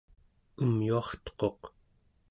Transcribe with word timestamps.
umyuartequq 0.63 1.61